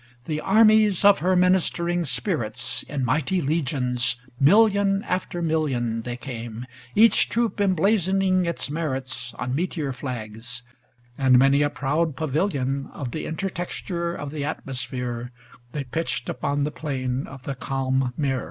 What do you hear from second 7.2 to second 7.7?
troop